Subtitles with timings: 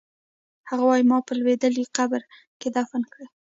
[0.69, 2.21] هغه وایی ما په لوېدلي قبر
[2.59, 3.27] کې دفن کړئ